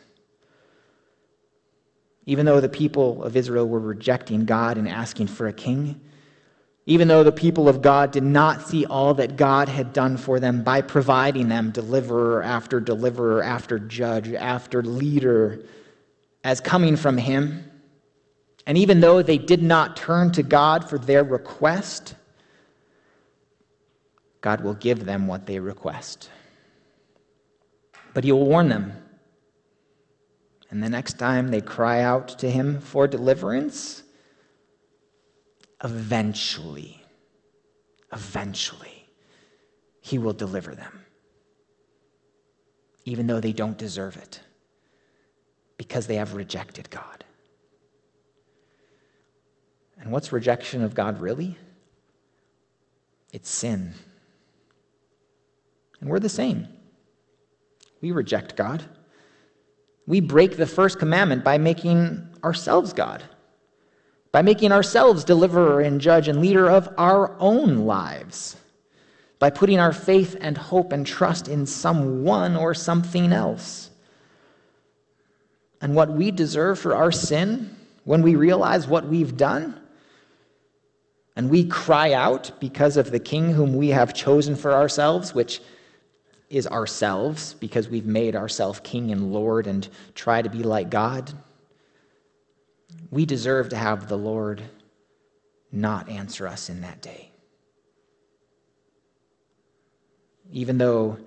Even 2.25 2.45
though 2.45 2.61
the 2.61 2.69
people 2.69 3.23
of 3.23 3.35
Israel 3.35 3.67
were 3.67 3.79
rejecting 3.79 4.45
God 4.45 4.77
and 4.77 4.87
asking 4.87 5.27
for 5.27 5.47
a 5.47 5.53
king, 5.53 5.99
even 6.85 7.07
though 7.07 7.23
the 7.23 7.31
people 7.31 7.69
of 7.69 7.81
God 7.81 8.11
did 8.11 8.23
not 8.23 8.67
see 8.67 8.85
all 8.85 9.13
that 9.15 9.37
God 9.37 9.69
had 9.69 9.93
done 9.93 10.17
for 10.17 10.39
them 10.39 10.63
by 10.63 10.81
providing 10.81 11.47
them 11.47 11.71
deliverer 11.71 12.41
after 12.43 12.79
deliverer, 12.79 13.43
after 13.43 13.79
judge, 13.79 14.33
after 14.33 14.81
leader, 14.81 15.63
as 16.43 16.59
coming 16.59 16.95
from 16.95 17.17
Him, 17.17 17.70
and 18.67 18.77
even 18.77 18.99
though 18.99 19.21
they 19.21 19.37
did 19.37 19.63
not 19.63 19.95
turn 19.95 20.31
to 20.33 20.43
God 20.43 20.87
for 20.89 20.97
their 20.97 21.23
request, 21.23 22.15
God 24.41 24.61
will 24.61 24.73
give 24.73 25.05
them 25.05 25.27
what 25.27 25.45
they 25.45 25.59
request. 25.59 26.29
But 28.13 28.23
He 28.23 28.31
will 28.31 28.45
warn 28.45 28.69
them. 28.69 28.93
And 30.69 30.83
the 30.83 30.89
next 30.89 31.17
time 31.17 31.49
they 31.49 31.61
cry 31.61 32.01
out 32.01 32.27
to 32.39 32.49
Him 32.49 32.79
for 32.79 33.07
deliverance, 33.07 34.03
eventually, 35.83 37.03
eventually, 38.13 39.07
He 40.01 40.17
will 40.17 40.33
deliver 40.33 40.75
them, 40.75 41.05
even 43.05 43.27
though 43.27 43.39
they 43.39 43.53
don't 43.53 43.77
deserve 43.77 44.17
it, 44.17 44.39
because 45.77 46.07
they 46.07 46.15
have 46.15 46.35
rejected 46.35 46.89
God. 46.89 47.25
And 50.01 50.11
what's 50.11 50.31
rejection 50.31 50.83
of 50.83 50.93
God 50.93 51.21
really? 51.21 51.57
It's 53.31 53.49
sin. 53.49 53.93
And 55.99 56.09
we're 56.09 56.19
the 56.19 56.29
same. 56.29 56.67
We 58.01 58.11
reject 58.11 58.55
God. 58.55 58.83
We 60.07 60.19
break 60.19 60.57
the 60.57 60.65
first 60.65 60.99
commandment 60.99 61.43
by 61.43 61.57
making 61.57 62.27
ourselves 62.43 62.91
God 62.91 63.23
by 64.31 64.41
making 64.41 64.71
ourselves 64.71 65.23
deliverer 65.23 65.81
and 65.81 65.99
judge 65.99 66.27
and 66.27 66.41
leader 66.41 66.69
of 66.69 66.93
our 66.97 67.35
own 67.39 67.79
lives, 67.79 68.55
by 69.39 69.49
putting 69.49 69.79
our 69.79 69.91
faith 69.91 70.37
and 70.39 70.57
hope 70.57 70.93
and 70.93 71.05
trust 71.05 71.47
in 71.47 71.65
someone 71.65 72.55
or 72.55 72.73
something 72.73 73.33
else. 73.33 73.89
And 75.81 75.95
what 75.95 76.11
we 76.11 76.31
deserve 76.31 76.79
for 76.79 76.95
our 76.95 77.11
sin, 77.11 77.75
when 78.03 78.21
we 78.21 78.35
realize 78.35 78.87
what 78.87 79.07
we've 79.07 79.35
done, 79.35 79.80
and 81.35 81.49
we 81.49 81.65
cry 81.65 82.13
out 82.13 82.51
because 82.59 82.97
of 82.97 83.11
the 83.11 83.19
king 83.19 83.51
whom 83.51 83.75
we 83.75 83.89
have 83.89 84.13
chosen 84.13 84.55
for 84.55 84.73
ourselves, 84.73 85.33
which 85.33 85.61
is 86.49 86.67
ourselves, 86.67 87.53
because 87.55 87.87
we've 87.87 88.05
made 88.05 88.35
ourselves 88.35 88.81
king 88.83 89.11
and 89.11 89.31
lord 89.31 89.67
and 89.67 89.87
try 90.15 90.41
to 90.41 90.49
be 90.49 90.63
like 90.63 90.89
God 90.89 91.31
we 93.11 93.25
deserve 93.25 93.69
to 93.69 93.75
have 93.75 94.07
the 94.07 94.17
Lord 94.17 94.63
not 95.71 96.09
answer 96.09 96.47
us 96.47 96.69
in 96.69 96.81
that 96.81 97.01
day. 97.01 97.29
Even 100.51 100.77
though 100.77 101.17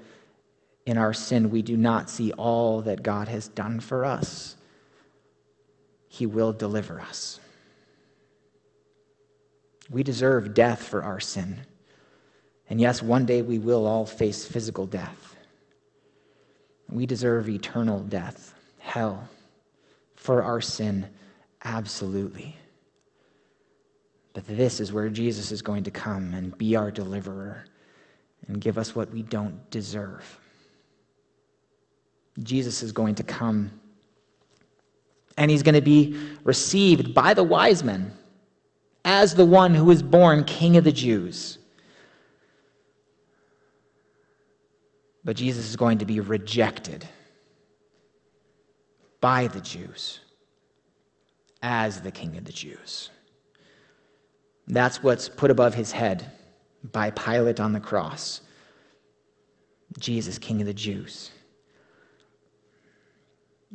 in 0.86 0.98
our 0.98 1.14
sin 1.14 1.50
we 1.50 1.62
do 1.62 1.76
not 1.76 2.10
see 2.10 2.32
all 2.32 2.82
that 2.82 3.02
God 3.02 3.28
has 3.28 3.48
done 3.48 3.80
for 3.80 4.04
us, 4.04 4.56
He 6.08 6.26
will 6.26 6.52
deliver 6.52 7.00
us. 7.00 7.38
We 9.90 10.02
deserve 10.02 10.54
death 10.54 10.82
for 10.82 11.02
our 11.02 11.20
sin. 11.20 11.60
And 12.70 12.80
yes, 12.80 13.02
one 13.02 13.26
day 13.26 13.42
we 13.42 13.58
will 13.58 13.86
all 13.86 14.06
face 14.06 14.46
physical 14.46 14.86
death. 14.86 15.36
We 16.88 17.06
deserve 17.06 17.48
eternal 17.48 18.00
death, 18.00 18.54
hell, 18.78 19.28
for 20.14 20.42
our 20.42 20.60
sin 20.60 21.08
Absolutely. 21.64 22.56
But 24.34 24.46
this 24.46 24.80
is 24.80 24.92
where 24.92 25.08
Jesus 25.08 25.50
is 25.50 25.62
going 25.62 25.84
to 25.84 25.90
come 25.90 26.34
and 26.34 26.56
be 26.58 26.76
our 26.76 26.90
deliverer 26.90 27.64
and 28.46 28.60
give 28.60 28.76
us 28.76 28.94
what 28.94 29.10
we 29.10 29.22
don't 29.22 29.70
deserve. 29.70 30.38
Jesus 32.42 32.82
is 32.82 32.92
going 32.92 33.14
to 33.16 33.22
come 33.22 33.80
and 35.36 35.50
he's 35.50 35.62
going 35.62 35.74
to 35.74 35.80
be 35.80 36.18
received 36.42 37.14
by 37.14 37.32
the 37.32 37.42
wise 37.42 37.82
men 37.82 38.12
as 39.04 39.34
the 39.34 39.44
one 39.44 39.74
who 39.74 39.90
is 39.90 40.02
born 40.02 40.44
King 40.44 40.76
of 40.76 40.84
the 40.84 40.92
Jews. 40.92 41.58
But 45.24 45.36
Jesus 45.36 45.68
is 45.68 45.76
going 45.76 45.98
to 45.98 46.04
be 46.04 46.20
rejected 46.20 47.06
by 49.20 49.46
the 49.46 49.60
Jews 49.60 50.20
as 51.62 52.02
the 52.02 52.10
King 52.10 52.36
of 52.36 52.44
the 52.44 52.52
Jews. 52.52 53.10
That's 54.66 55.02
what's 55.02 55.28
put 55.28 55.50
above 55.50 55.74
his 55.74 55.92
head 55.92 56.30
by 56.92 57.10
Pilate 57.10 57.60
on 57.60 57.72
the 57.72 57.80
cross. 57.80 58.42
Jesus, 59.98 60.38
King 60.38 60.60
of 60.60 60.66
the 60.66 60.74
Jews. 60.74 61.30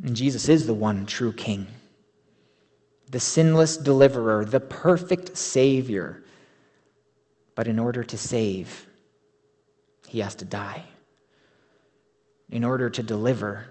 And 0.03 0.15
Jesus 0.15 0.49
is 0.49 0.67
the 0.67 0.73
one 0.73 1.05
true 1.05 1.33
King, 1.33 1.67
the 3.09 3.19
sinless 3.19 3.77
deliverer, 3.77 4.45
the 4.45 4.59
perfect 4.59 5.37
Savior. 5.37 6.23
But 7.55 7.67
in 7.67 7.79
order 7.79 8.03
to 8.03 8.17
save, 8.17 8.87
he 10.07 10.19
has 10.19 10.35
to 10.35 10.45
die. 10.45 10.83
In 12.49 12.63
order 12.63 12.89
to 12.89 13.03
deliver, 13.03 13.65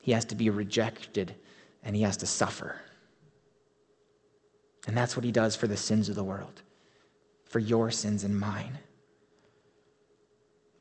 he 0.00 0.12
has 0.12 0.24
to 0.26 0.34
be 0.34 0.50
rejected 0.50 1.34
and 1.82 1.94
he 1.94 2.02
has 2.02 2.16
to 2.18 2.26
suffer. 2.26 2.80
And 4.86 4.96
that's 4.96 5.16
what 5.16 5.24
he 5.24 5.32
does 5.32 5.56
for 5.56 5.66
the 5.66 5.76
sins 5.76 6.08
of 6.08 6.14
the 6.14 6.24
world, 6.24 6.62
for 7.44 7.58
your 7.58 7.90
sins 7.90 8.24
and 8.24 8.38
mine. 8.38 8.78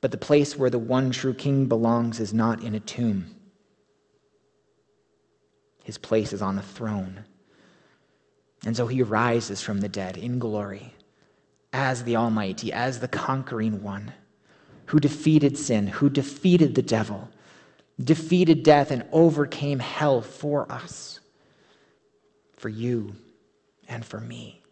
But 0.01 0.12
the 0.12 0.17
place 0.17 0.55
where 0.55 0.69
the 0.69 0.79
one 0.79 1.12
true 1.12 1.34
king 1.34 1.65
belongs 1.65 2.19
is 2.19 2.34
not 2.34 2.63
in 2.63 2.75
a 2.75 2.79
tomb. 2.79 3.36
His 5.86 6.00
place 6.00 6.34
is 6.34 6.41
on 6.41 6.58
a 6.58 6.63
throne. 6.63 7.26
And 8.65 8.76
so 8.76 8.88
he 8.88 9.04
rises 9.04 9.62
from 9.62 9.82
the 9.82 9.88
dead 9.88 10.17
in 10.17 10.39
glory 10.39 10.95
as 11.71 12.04
the 12.04 12.15
Almighty, 12.15 12.74
as 12.74 13.00
the 13.00 13.08
conquering 13.08 13.84
one 13.84 14.12
who 14.88 15.00
defeated 15.00 15.56
sin, 15.60 15.86
who 15.86 16.10
defeated 16.10 16.74
the 16.74 16.82
devil, 16.82 17.30
defeated 18.04 18.63
death 18.63 18.89
and 18.89 19.06
overcame 19.12 19.78
hell 19.78 20.21
for 20.21 20.71
us, 20.71 21.19
for 22.58 22.69
you 22.69 23.15
and 23.88 24.04
for 24.04 24.19
me. 24.19 24.63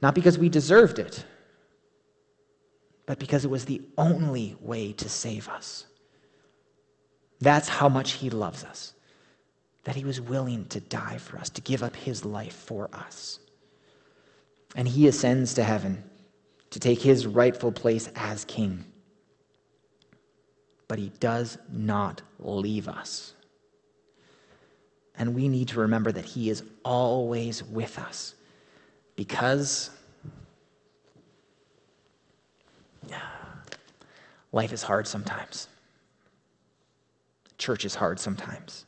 Not 0.00 0.14
because 0.14 0.38
we 0.38 0.48
deserved 0.48 0.98
it, 0.98 1.26
but 3.04 3.18
because 3.18 3.44
it 3.44 3.50
was 3.50 3.66
the 3.66 3.82
only 3.98 4.56
way 4.60 4.94
to 4.94 5.10
save 5.10 5.46
us. 5.50 5.84
That's 7.40 7.68
how 7.68 7.90
much 7.90 8.12
He 8.12 8.30
loves 8.30 8.64
us, 8.64 8.94
that 9.84 9.96
He 9.96 10.04
was 10.04 10.20
willing 10.20 10.66
to 10.66 10.80
die 10.80 11.18
for 11.18 11.38
us, 11.38 11.50
to 11.50 11.60
give 11.60 11.82
up 11.82 11.96
His 11.96 12.24
life 12.24 12.54
for 12.54 12.88
us. 12.92 13.40
And 14.76 14.86
He 14.88 15.06
ascends 15.06 15.54
to 15.54 15.64
heaven 15.64 16.04
to 16.70 16.80
take 16.80 17.00
His 17.00 17.26
rightful 17.26 17.72
place 17.72 18.08
as 18.14 18.44
King 18.44 18.84
but 20.92 20.98
he 20.98 21.10
does 21.20 21.56
not 21.72 22.20
leave 22.38 22.86
us. 22.86 23.32
And 25.16 25.34
we 25.34 25.48
need 25.48 25.68
to 25.68 25.80
remember 25.80 26.12
that 26.12 26.26
He 26.26 26.50
is 26.50 26.62
always 26.84 27.64
with 27.64 27.98
us 27.98 28.34
because 29.16 29.88
life 34.52 34.70
is 34.70 34.82
hard 34.82 35.06
sometimes. 35.06 35.68
Church 37.56 37.86
is 37.86 37.94
hard 37.94 38.20
sometimes. 38.20 38.84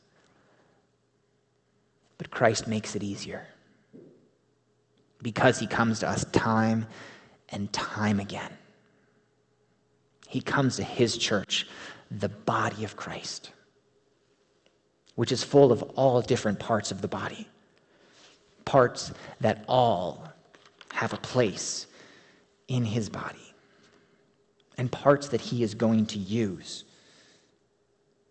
But 2.17 2.31
Christ 2.31 2.67
makes 2.67 2.95
it 2.95 3.03
easier 3.03 3.47
because 5.21 5.59
He 5.59 5.67
comes 5.67 5.99
to 5.99 6.09
us 6.09 6.25
time 6.31 6.87
and 7.49 7.71
time 7.73 8.19
again. 8.19 8.51
He 10.27 10.41
comes 10.41 10.77
to 10.77 10.83
His 10.83 11.17
church, 11.17 11.67
the 12.11 12.29
body 12.29 12.83
of 12.83 12.95
Christ 12.95 13.51
which 15.15 15.31
is 15.31 15.43
full 15.43 15.71
of 15.71 15.81
all 15.95 16.21
different 16.21 16.59
parts 16.59 16.91
of 16.91 17.01
the 17.01 17.07
body, 17.07 17.47
parts 18.65 19.13
that 19.41 19.63
all 19.67 20.27
have 20.91 21.13
a 21.13 21.17
place 21.17 21.87
in 22.67 22.85
his 22.85 23.09
body, 23.09 23.53
and 24.77 24.91
parts 24.91 25.29
that 25.29 25.41
he 25.41 25.63
is 25.63 25.73
going 25.73 26.05
to 26.05 26.19
use 26.19 26.83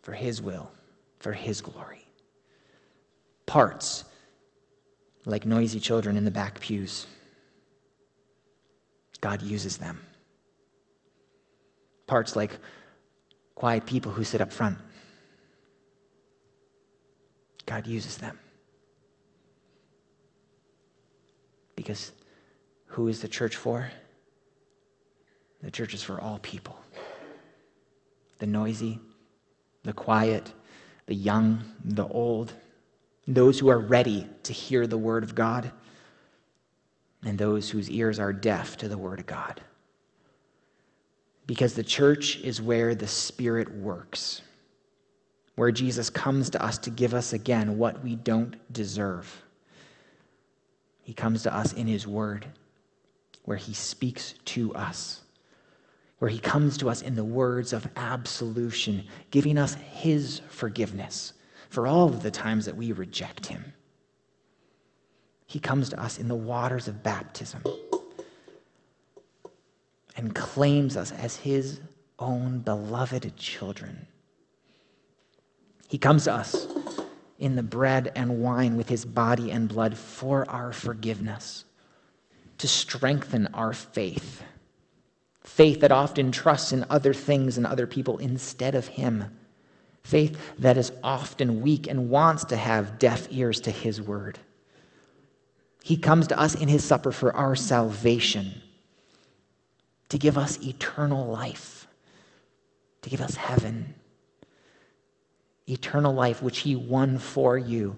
for 0.03 0.13
his 0.13 0.43
will, 0.43 0.71
for 1.19 1.33
his 1.33 1.61
glory. 1.61 2.04
Parts 3.47 4.05
like 5.27 5.47
noisy 5.47 5.81
children 5.81 6.17
in 6.17 6.25
the 6.25 6.31
back 6.31 6.61
pews. 6.61 7.07
God 9.21 9.43
uses 9.43 9.79
them. 9.79 10.01
Parts 12.07 12.37
like 12.37 12.59
quiet 13.55 13.87
people 13.87 14.13
who 14.13 14.25
sit 14.25 14.41
up 14.41 14.53
front. 14.53 14.79
God 17.67 17.87
uses 17.87 18.19
them. 18.19 18.39
Because 21.77 22.13
who 22.87 23.09
is 23.09 23.21
the 23.21 23.29
church 23.29 23.57
for? 23.57 23.91
The 25.63 25.71
church 25.71 25.95
is 25.95 26.03
for 26.03 26.21
all 26.21 26.39
people 26.41 26.79
the 28.39 28.47
noisy, 28.47 29.01
the 29.85 29.93
quiet, 29.93 30.53
the 31.07 31.15
young, 31.15 31.65
the 31.83 32.07
old, 32.09 32.53
those 33.27 33.59
who 33.59 33.69
are 33.69 33.79
ready 33.79 34.29
to 34.43 34.53
hear 34.53 34.87
the 34.87 34.99
word 34.99 35.25
of 35.25 35.35
God, 35.35 35.73
and 37.25 37.39
those 37.39 37.71
whose 37.71 37.91
ears 37.91 38.19
are 38.19 38.33
deaf 38.33 38.77
to 38.79 38.89
the 38.89 38.99
word 38.99 39.21
of 39.21 39.27
God. 39.27 39.61
Because 41.47 41.75
the 41.75 41.85
church 41.85 42.39
is 42.41 42.61
where 42.61 42.95
the 42.95 43.07
Spirit 43.07 43.71
works 43.75 44.43
where 45.57 45.71
Jesus 45.71 46.11
comes 46.11 46.51
to 46.51 46.63
us 46.63 46.79
to 46.79 46.91
give 46.91 47.15
us 47.15 47.33
again 47.33 47.79
what 47.79 48.03
we 48.03 48.17
don't 48.17 48.57
deserve. 48.73 49.43
He 51.03 51.15
comes 51.15 51.43
to 51.45 51.55
us 51.55 51.73
in 51.75 51.87
His 51.87 52.07
Word, 52.07 52.47
where 53.45 53.57
He 53.57 53.75
speaks 53.75 54.35
to 54.47 54.75
us, 54.75 55.21
where 56.19 56.31
He 56.31 56.39
comes 56.39 56.77
to 56.79 56.89
us 56.89 57.03
in 57.03 57.15
the 57.15 57.25
words 57.25 57.73
of 57.73 57.87
absolution, 57.97 59.05
giving 59.31 59.59
us 59.59 59.75
His 59.75 60.41
forgiveness 60.49 61.35
for 61.75 61.89
all 61.89 62.09
of 62.09 62.23
the 62.23 62.31
times 62.31 62.67
that 62.67 62.77
we 62.77 62.93
reject 62.93 63.47
Him. 63.47 63.75
He 65.47 65.59
comes 65.59 65.89
to 65.91 66.01
us 66.01 66.19
in 66.19 66.29
the 66.29 66.35
waters 66.35 66.87
of 66.87 67.03
baptism 67.03 67.63
and 70.17 70.35
claims 70.35 70.97
us 70.97 71.11
as 71.11 71.37
His 71.37 71.81
own 72.19 72.61
beloved 72.61 73.37
children. 73.37 74.07
He 75.89 75.99
comes 75.99 76.25
to 76.25 76.33
us 76.33 76.67
in 77.39 77.57
the 77.57 77.63
bread 77.63 78.13
and 78.15 78.41
wine 78.41 78.77
with 78.77 78.89
his 78.89 79.05
body 79.05 79.51
and 79.51 79.69
blood 79.69 79.99
for 79.99 80.49
our 80.49 80.73
forgiveness, 80.73 81.65
to 82.59 82.69
strengthen 82.69 83.49
our 83.49 83.73
faith. 83.73 84.43
Faith 85.43 85.81
that 85.81 85.93
often 85.93 86.31
trusts 86.31 86.73
in 86.73 86.87
other 86.89 87.13
things 87.13 87.59
and 87.59 87.67
other 87.67 87.87
people 87.87 88.19
instead 88.19 88.75
of 88.75 88.87
him. 88.87 89.37
Faith 90.05 90.39
that 90.59 90.77
is 90.77 90.93
often 91.03 91.61
weak 91.61 91.87
and 91.87 92.11
wants 92.11 92.45
to 92.45 92.57
have 92.57 92.99
deaf 92.99 93.27
ears 93.31 93.61
to 93.61 93.71
his 93.71 94.01
word. 94.01 94.39
He 95.83 95.97
comes 95.97 96.29
to 96.29 96.39
us 96.39 96.55
in 96.55 96.69
his 96.69 96.85
supper 96.85 97.13
for 97.13 97.35
our 97.35 97.57
salvation, 97.57 98.63
to 100.09 100.19
give 100.19 100.39
us 100.39 100.63
eternal 100.63 101.27
life, 101.27 101.87
to 103.03 103.11
give 103.11 103.21
us 103.21 103.35
heaven 103.35 103.95
eternal 105.67 106.13
life, 106.13 106.43
which 106.43 106.59
he 106.59 106.77
won 106.77 107.19
for 107.19 107.57
you 107.57 107.97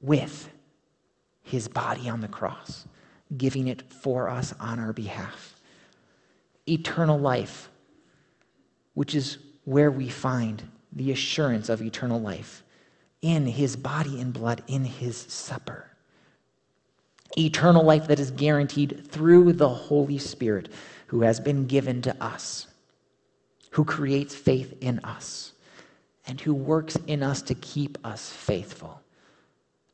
with 0.00 0.50
his 1.42 1.68
body 1.68 2.08
on 2.08 2.20
the 2.20 2.28
cross, 2.28 2.86
giving 3.36 3.68
it 3.68 3.82
for 3.92 4.28
us 4.28 4.54
on 4.58 4.78
our 4.78 4.92
behalf. 4.92 5.56
Eternal 6.68 7.18
life, 7.18 7.70
which 8.94 9.14
is 9.14 9.38
where 9.64 9.90
we 9.90 10.08
find 10.08 10.62
the 10.92 11.12
assurance 11.12 11.68
of 11.68 11.82
eternal 11.82 12.20
life 12.20 12.62
in 13.22 13.46
his 13.46 13.76
body 13.76 14.20
and 14.20 14.32
blood, 14.32 14.62
in 14.66 14.84
his 14.84 15.16
supper. 15.16 15.88
Eternal 17.38 17.84
life 17.84 18.08
that 18.08 18.20
is 18.20 18.30
guaranteed 18.30 19.06
through 19.08 19.52
the 19.52 19.68
Holy 19.68 20.18
Spirit 20.18 20.68
who 21.06 21.22
has 21.22 21.40
been 21.40 21.66
given 21.66 22.02
to 22.02 22.22
us, 22.22 22.66
who 23.70 23.84
creates 23.84 24.34
faith 24.34 24.76
in 24.80 24.98
us 25.00 25.52
and 26.26 26.40
who 26.40 26.54
works 26.54 26.96
in 27.06 27.22
us 27.22 27.42
to 27.42 27.54
keep 27.54 27.98
us 28.04 28.30
faithful, 28.30 29.00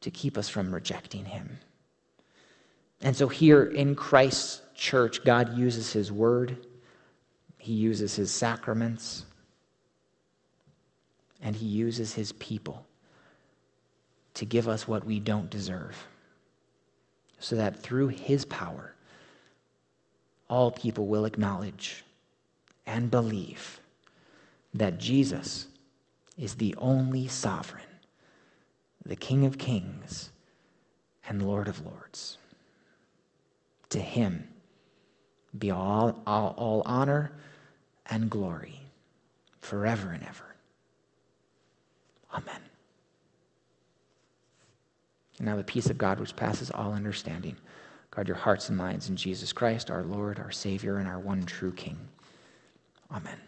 to 0.00 0.10
keep 0.10 0.36
us 0.36 0.48
from 0.48 0.74
rejecting 0.74 1.24
him. 1.24 1.58
And 3.00 3.16
so, 3.16 3.28
here 3.28 3.64
in 3.64 3.94
Christ's 3.94 4.62
church, 4.74 5.24
God 5.24 5.56
uses 5.56 5.92
his 5.92 6.10
word, 6.10 6.56
he 7.58 7.72
uses 7.72 8.16
his 8.16 8.30
sacraments, 8.30 9.24
and 11.48 11.56
he 11.56 11.64
uses 11.64 12.12
his 12.12 12.32
people 12.32 12.84
to 14.34 14.44
give 14.44 14.68
us 14.68 14.86
what 14.86 15.06
we 15.06 15.18
don't 15.18 15.48
deserve, 15.48 15.96
so 17.38 17.56
that 17.56 17.80
through 17.82 18.08
his 18.08 18.44
power, 18.44 18.94
all 20.50 20.70
people 20.70 21.06
will 21.06 21.24
acknowledge 21.24 22.04
and 22.84 23.10
believe 23.10 23.80
that 24.74 24.98
Jesus 24.98 25.68
is 26.36 26.56
the 26.56 26.74
only 26.76 27.26
sovereign, 27.26 27.82
the 29.06 29.16
King 29.16 29.46
of 29.46 29.56
kings 29.56 30.28
and 31.26 31.42
Lord 31.42 31.66
of 31.66 31.82
lords. 31.86 32.36
To 33.88 34.00
him 34.00 34.48
be 35.58 35.70
all, 35.70 36.20
all, 36.26 36.54
all 36.58 36.82
honor 36.84 37.32
and 38.04 38.28
glory 38.28 38.82
forever 39.62 40.10
and 40.10 40.22
ever. 40.22 40.47
Amen. 42.32 42.60
And 45.38 45.46
now 45.46 45.56
the 45.56 45.64
peace 45.64 45.88
of 45.90 45.98
God, 45.98 46.20
which 46.20 46.36
passes 46.36 46.70
all 46.70 46.92
understanding, 46.92 47.56
guard 48.10 48.28
your 48.28 48.36
hearts 48.36 48.68
and 48.68 48.76
minds 48.76 49.08
in 49.08 49.16
Jesus 49.16 49.52
Christ, 49.52 49.90
our 49.90 50.02
Lord, 50.02 50.38
our 50.38 50.50
Savior, 50.50 50.98
and 50.98 51.08
our 51.08 51.18
one 51.18 51.44
true 51.44 51.72
King. 51.72 51.98
Amen. 53.10 53.38